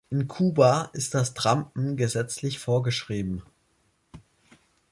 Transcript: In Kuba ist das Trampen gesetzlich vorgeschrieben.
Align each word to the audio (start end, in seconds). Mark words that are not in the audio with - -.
In 0.09 0.27
Kuba 0.27 0.89
ist 0.93 1.13
das 1.13 1.35
Trampen 1.35 1.95
gesetzlich 1.95 2.57
vorgeschrieben. 2.57 3.43